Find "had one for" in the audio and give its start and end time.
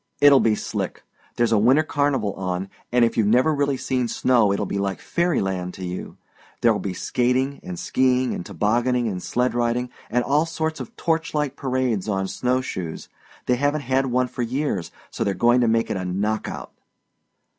13.81-14.41